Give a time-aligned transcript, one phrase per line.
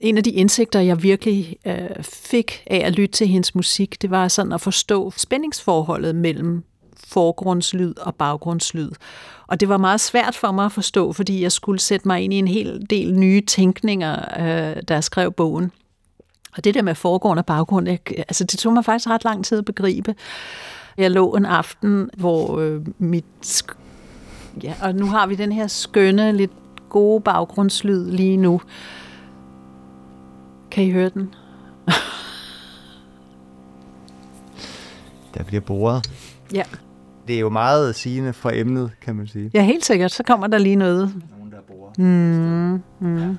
[0.00, 4.10] En af de indsigter, jeg virkelig øh, fik af at lytte til hendes musik, det
[4.10, 6.64] var sådan at forstå spændingsforholdet mellem
[7.06, 8.90] forgrundslyd og baggrundslyd.
[9.46, 12.34] Og det var meget svært for mig at forstå, fordi jeg skulle sætte mig ind
[12.34, 15.72] i en hel del nye tænkninger, øh, da jeg skrev bogen.
[16.56, 19.44] Og det der med forgrund og baggrund, jeg, altså det tog mig faktisk ret lang
[19.44, 20.14] tid at begribe.
[20.96, 23.62] Jeg lå en aften, hvor øh, mit...
[24.62, 26.52] Ja, og nu har vi den her skønne, lidt
[26.88, 28.60] gode baggrundslyd lige nu.
[30.78, 31.34] Kan I høre den?
[35.34, 36.10] Der bliver boret.
[36.54, 36.62] Ja.
[37.28, 39.50] Det er jo meget sigende for emnet, kan man sige.
[39.54, 40.10] Ja, helt sikkert.
[40.10, 41.12] Så kommer der lige noget.
[41.38, 41.92] Nogen, der borer.
[41.98, 43.38] Mm, mm.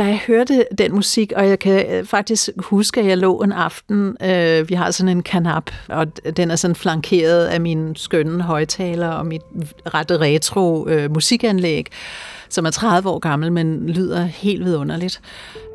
[0.00, 3.52] Da jeg hørte den musik, og jeg kan øh, faktisk huske, at jeg lå en
[3.52, 8.42] aften, øh, vi har sådan en kanap, og den er sådan flankeret af mine skønne
[8.42, 9.42] højtaler og mit
[9.94, 11.86] ret retro øh, musikanlæg,
[12.48, 15.20] som er 30 år gammel, men lyder helt vidunderligt.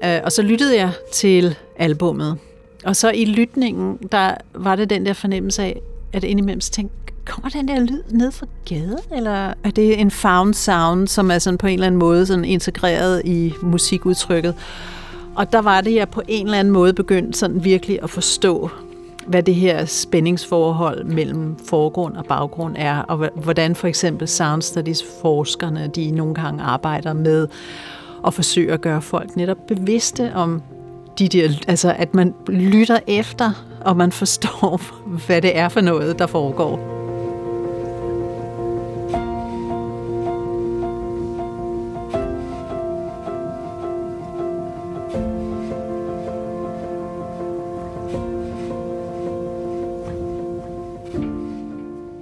[0.04, 2.38] Øh, og så lyttede jeg til albummet,
[2.86, 5.82] og så i lytningen, der var det den der fornemmelse af,
[6.16, 10.54] at indimellem tænkte, kommer den der lyd ned fra gaden, eller er det en found
[10.54, 14.56] sound, som er sådan på en eller anden måde sådan integreret i musikudtrykket?
[15.36, 18.70] Og der var det, jeg på en eller anden måde begyndte sådan virkelig at forstå,
[19.28, 25.04] hvad det her spændingsforhold mellem forgrund og baggrund er, og hvordan for eksempel sound studies
[25.22, 27.48] forskerne, de nogle gange arbejder med
[28.28, 30.62] at forsøge at gøre folk netop bevidste om
[31.20, 33.52] de der, altså at man lytter efter,
[33.86, 34.82] og man forstår,
[35.26, 36.96] hvad det er for noget, der foregår.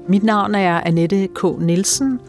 [0.08, 1.44] Mit navn er Annette K.
[1.60, 2.20] Nielsen.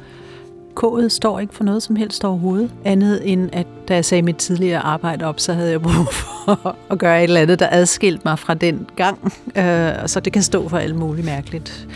[0.81, 4.37] K'et står ikke for noget som helst overhovedet, andet end at da jeg sagde mit
[4.37, 6.34] tidligere arbejde op, så havde jeg brug for
[6.91, 9.32] at gøre et eller andet, der adskilte mig fra den gang.
[9.56, 11.88] Øh, så det kan stå for alt muligt mærkeligt.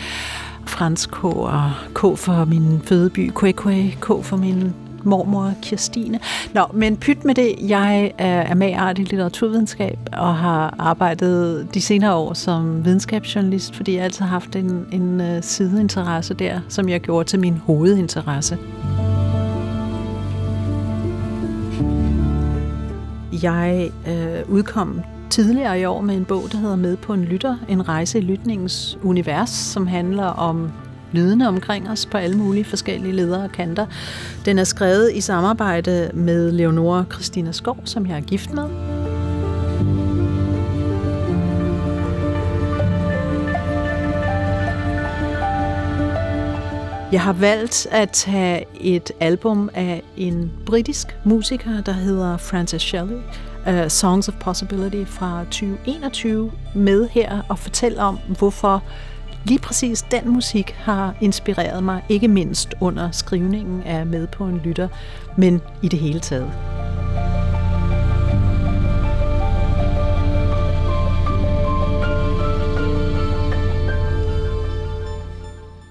[0.65, 4.73] Fransk K og K for min fødeby, Kwekwe, K for min
[5.03, 6.19] mormor Kirstine.
[6.53, 7.55] Nå, men pyt med det.
[7.61, 14.03] Jeg er magart i litteraturvidenskab og har arbejdet de senere år som videnskabsjournalist, fordi jeg
[14.03, 18.57] altid har haft en, en øh, sideinteresse der, som jeg gjorde til min hovedinteresse.
[23.43, 27.57] Jeg øh, udkom tidligere i år med en bog, der hedder Med på en lytter,
[27.69, 30.71] en rejse i lytningens univers, som handler om
[31.11, 33.85] lydene omkring os på alle mulige forskellige ledere og kanter.
[34.45, 38.88] Den er skrevet i samarbejde med Leonora Christina Skov, som jeg er gift med.
[47.11, 53.17] Jeg har valgt at tage et album af en britisk musiker, der hedder Frances Shelley,
[53.67, 58.83] uh, Songs of Possibility fra 2021, med her og fortælle om, hvorfor
[59.45, 64.57] Lige præcis den musik har inspireret mig, ikke mindst under skrivningen af Med på en
[64.57, 64.87] lytter,
[65.37, 66.78] men i det hele taget.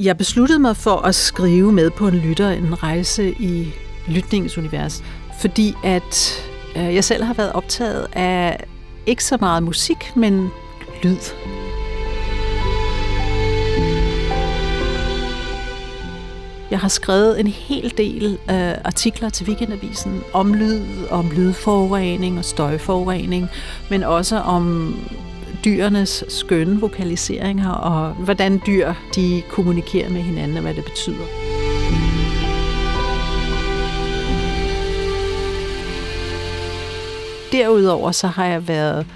[0.00, 3.72] Jeg besluttede mig for at skrive med på en lytter en rejse i
[4.09, 5.04] lytningens univers,
[5.41, 6.42] fordi at
[6.76, 8.64] øh, jeg selv har været optaget af
[9.06, 10.50] ikke så meget musik, men
[11.03, 11.16] lyd.
[16.70, 22.44] Jeg har skrevet en hel del øh, artikler til Weekendavisen om lyd, om lydforurening og
[22.44, 23.48] støjforurening,
[23.91, 24.94] men også om
[25.68, 31.24] dyrenes skønne vokaliseringer og hvordan dyr de kommunikerer med hinanden og hvad det betyder.
[37.52, 39.06] Derudover så har jeg været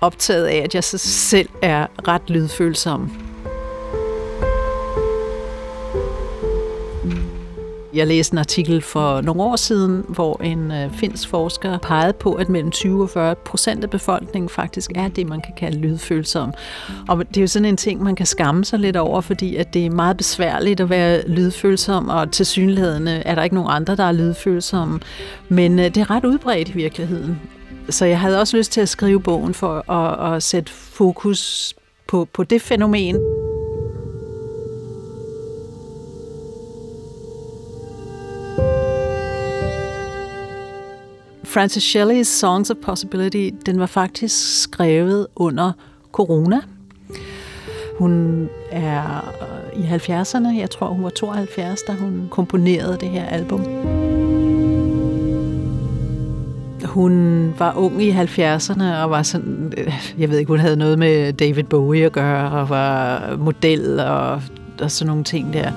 [0.00, 3.29] optaget af, at jeg selv er ret lydfølsom.
[7.94, 12.32] Jeg læste en artikel for nogle år siden, hvor en øh, finsk forsker pegede på,
[12.32, 16.52] at mellem 20 og 40 procent af befolkningen faktisk er det, man kan kalde lydfølsom.
[17.08, 19.74] Og det er jo sådan en ting, man kan skamme sig lidt over, fordi at
[19.74, 23.70] det er meget besværligt at være lydfølsom, og til synligheden øh, er der ikke nogen
[23.72, 25.00] andre, der er lydfølsomme.
[25.48, 27.40] Men øh, det er ret udbredt i virkeligheden.
[27.88, 31.74] Så jeg havde også lyst til at skrive bogen for at, at sætte fokus
[32.08, 33.16] på, på det fænomen.
[41.50, 45.72] Francis Shelley's Songs of Possibility, den var faktisk skrevet under
[46.12, 46.60] corona.
[47.98, 49.32] Hun er
[49.74, 50.58] øh, i 70'erne.
[50.58, 53.60] Jeg tror, hun var 72, da hun komponerede det her album.
[56.84, 60.98] Hun var ung i 70'erne og var sådan, øh, jeg ved ikke, hun havde noget
[60.98, 64.42] med David Bowie at gøre og var model og,
[64.80, 65.72] og sådan nogle ting der.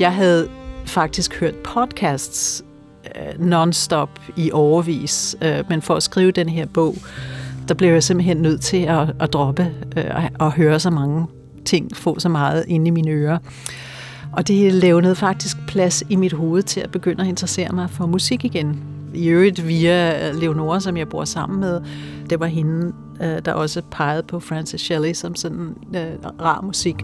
[0.00, 0.48] Jeg havde
[0.84, 2.64] faktisk hørt podcasts
[3.04, 6.94] øh, non-stop i overvis, øh, men for at skrive den her bog,
[7.68, 10.04] der blev jeg simpelthen nødt til at, at droppe øh,
[10.38, 11.26] og høre så mange
[11.64, 13.38] ting, få så meget ind i mine ører.
[14.32, 18.06] Og det lavede faktisk plads i mit hoved til at begynde at interessere mig for
[18.06, 18.80] musik igen.
[19.14, 21.80] I øvrigt via Leonora, som jeg bor sammen med.
[22.30, 22.92] Det var hende,
[23.22, 26.96] øh, der også pegede på Francis Shelley som sådan øh, rar musik.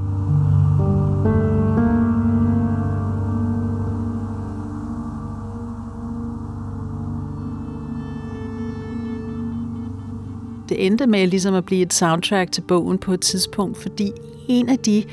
[10.68, 14.12] Det endte med ligesom at blive et soundtrack til bogen på et tidspunkt, fordi
[14.48, 15.04] en af de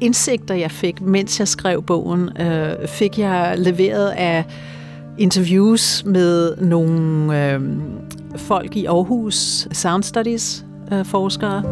[0.00, 4.44] indsigter, jeg fik, mens jeg skrev bogen, øh, fik jeg leveret af
[5.18, 7.60] interviews med nogle øh,
[8.36, 11.62] folk i Aarhus, Sound Studies øh, forskere.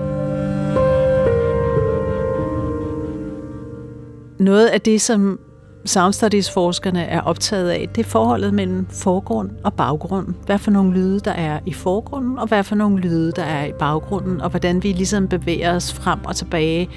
[4.38, 5.38] Noget af det, som
[5.86, 10.34] Sound Studies-forskerne er optaget af, det er forholdet mellem forgrund og baggrund.
[10.46, 13.66] Hvad for nogle lyde, der er i forgrunden, og hvad for nogle lyde, der er
[13.66, 16.88] i baggrunden, og hvordan vi ligesom bevæger os frem og tilbage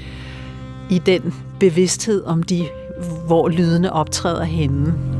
[0.89, 2.67] i den bevidsthed om de,
[3.27, 5.16] hvor lydene optræder henne.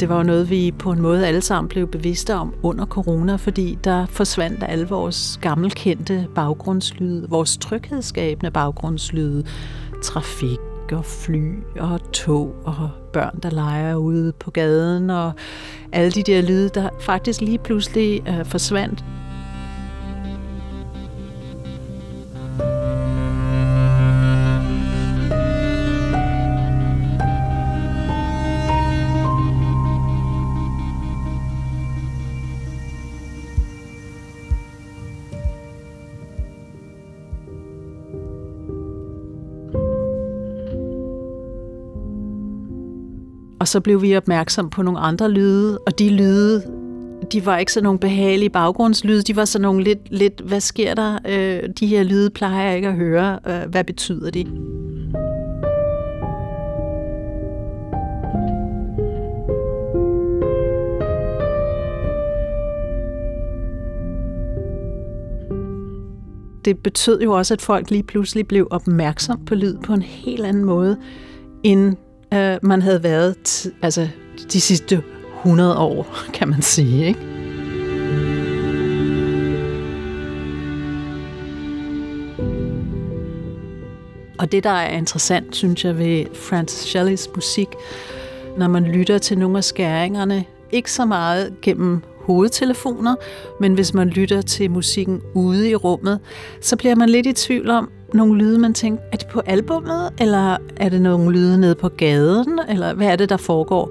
[0.00, 3.36] Det var jo noget, vi på en måde alle sammen blev bevidste om under corona,
[3.36, 9.44] fordi der forsvandt alle vores gammelkendte baggrundslyde, vores tryghedsskabende baggrundslyde,
[10.02, 10.58] trafik
[10.92, 15.32] og fly og tog og børn, der leger ude på gaden og
[15.92, 19.04] alle de der lyde, der faktisk lige pludselig øh, forsvandt.
[43.60, 46.62] Og så blev vi opmærksom på nogle andre lyde, og de lyde,
[47.32, 50.94] de var ikke så nogle behagelige baggrundslyde, de var så nogle lidt, lidt hvad sker
[50.94, 51.18] der?
[51.28, 53.38] Øh, de her lyde plejer jeg ikke at høre.
[53.46, 54.46] Øh, hvad betyder de?
[66.64, 70.46] det betød jo også, at folk lige pludselig blev opmærksom på lyd på en helt
[70.46, 70.96] anden måde,
[71.62, 71.96] end
[72.34, 74.08] øh, man havde været altså,
[74.52, 75.02] de sidste
[75.38, 77.06] 100 år, kan man sige.
[77.06, 77.20] Ikke?
[84.38, 87.68] Og det, der er interessant, synes jeg, ved Francis Shelleys musik,
[88.58, 93.14] når man lytter til nogle af skæringerne, ikke så meget gennem hovedtelefoner,
[93.60, 96.20] men hvis man lytter til musikken ude i rummet,
[96.60, 100.12] så bliver man lidt i tvivl om, nogle lyde, man tænker, er det på albummet,
[100.20, 103.90] eller er det nogle lyde nede på gaden, eller hvad er det, der foregår?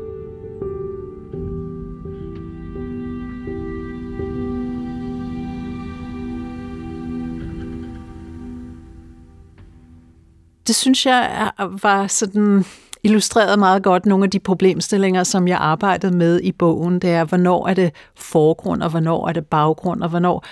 [10.68, 12.66] Det synes jeg var sådan
[13.04, 17.00] illustreret meget godt nogle af de problemstillinger, som jeg arbejdede med i bogen.
[17.00, 20.46] Det er, hvornår er det forgrund, og hvornår er det baggrund, og hvornår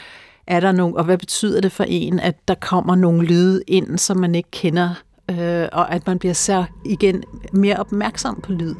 [0.48, 3.98] er der nogle, og hvad betyder det for en, at der kommer nogle lyde ind,
[3.98, 4.90] som man ikke kender,
[5.32, 7.24] øh, og at man bliver så igen
[7.54, 8.76] mere opmærksom på lyd.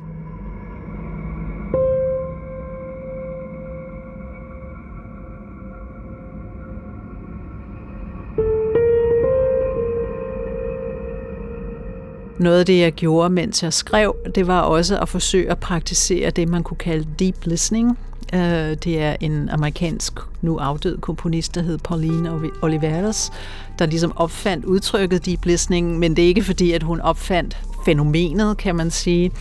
[12.40, 16.30] Noget af det, jeg gjorde, mens jeg skrev, det var også at forsøge at praktisere
[16.30, 17.98] det, man kunne kalde deep listening.
[18.34, 22.32] Øh, det er en amerikansk, nu afdød komponist, der hed Pauline
[22.62, 23.32] Oliveros,
[23.80, 28.58] der ligesom opfandt udtrykket deep listening, men det er ikke fordi, at hun opfandt fænomenet,
[28.58, 29.32] kan man sige.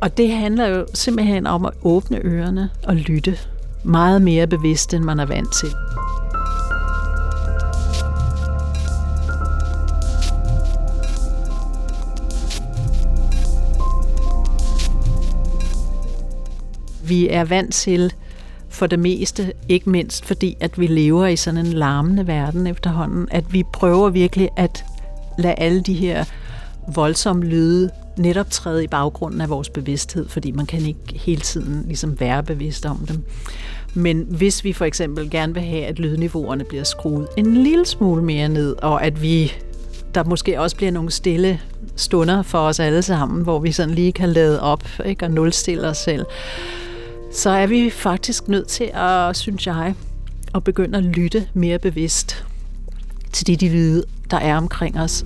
[0.00, 3.38] Og det handler jo simpelthen om at åbne ørerne og lytte
[3.84, 5.68] meget mere bevidst, end man er vant til.
[17.08, 18.12] Vi er vant til
[18.68, 23.28] for det meste, ikke mindst fordi, at vi lever i sådan en larmende verden efterhånden,
[23.30, 24.84] at vi prøver virkelig at
[25.38, 26.24] lade alle de her
[26.94, 31.84] voldsomme lyde netop træde i baggrunden af vores bevidsthed, fordi man kan ikke hele tiden
[31.86, 33.24] ligesom være bevidst om dem.
[33.94, 38.22] Men hvis vi for eksempel gerne vil have, at lydniveauerne bliver skruet en lille smule
[38.22, 39.52] mere ned, og at vi
[40.14, 41.60] der måske også bliver nogle stille
[41.96, 45.88] stunder for os alle sammen, hvor vi sådan lige kan lade op ikke, og nulstille
[45.88, 46.24] os selv,
[47.32, 49.94] så er vi faktisk nødt til at, synes jeg,
[50.54, 52.44] at begynde at lytte mere bevidst
[53.32, 55.24] til de, de lyde, der er omkring os.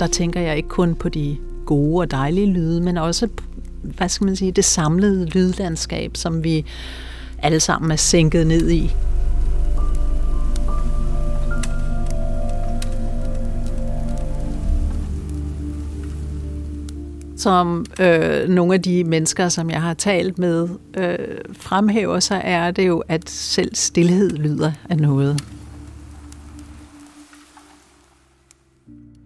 [0.00, 3.28] Der tænker jeg ikke kun på de gode og dejlige lyde, men også
[3.82, 6.64] hvad skal man sige, det samlede lydlandskab, som vi
[7.38, 8.90] alle sammen er sænket ned i.
[17.44, 21.18] som øh, nogle af de mennesker, som jeg har talt med, øh,
[21.52, 25.44] fremhæver, så er det jo, at selv stillhed lyder af noget.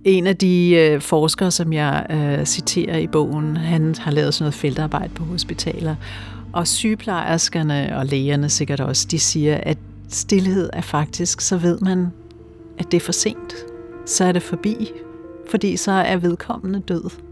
[0.04, 4.44] En af de øh, forskere, som jeg øh, citerer i bogen, han har lavet sådan
[4.44, 5.96] noget feltarbejde på hospitaler,
[6.52, 12.06] og sygeplejerskerne og lægerne sikkert også, de siger, at stillhed er faktisk, så ved man,
[12.78, 13.54] at det er for sent.
[14.06, 14.90] Så er det forbi,
[15.50, 17.27] fordi så er vedkommende død.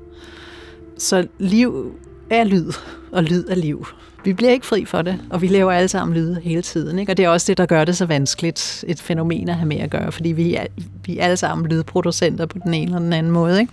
[0.98, 1.92] Så liv
[2.30, 2.72] er lyd,
[3.12, 3.86] og lyd er liv.
[4.24, 6.98] Vi bliver ikke fri for det, og vi laver alle sammen lyde hele tiden.
[6.98, 7.12] Ikke?
[7.12, 9.76] Og det er også det, der gør det så vanskeligt, et fænomen at have med
[9.76, 10.66] at gøre, fordi vi er,
[11.04, 13.60] vi er alle sammen lydproducenter på den ene eller den anden måde.
[13.60, 13.72] Ikke?